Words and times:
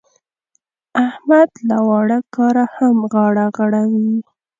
احمد 1.05 1.49
له 1.69 1.77
واړه 1.87 2.19
کاره 2.35 2.65
هم 2.75 2.97
غاړه 3.11 3.45
غړوي. 3.57 4.09